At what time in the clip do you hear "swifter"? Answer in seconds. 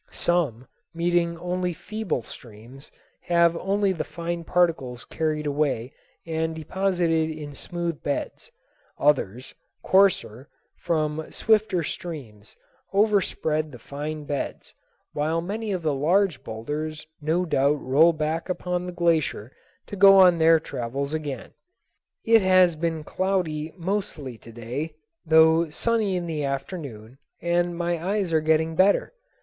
11.29-11.83